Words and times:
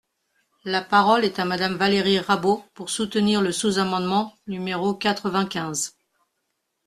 La 0.65 0.81
parole 0.81 1.23
est 1.25 1.37
à 1.37 1.45
Madame 1.45 1.75
Valérie 1.75 2.17
Rabault, 2.17 2.65
pour 2.73 2.89
soutenir 2.89 3.39
le 3.39 3.51
sous-amendement 3.51 4.33
numéro 4.47 4.95
quatre-vingt-quinze. 4.95 5.95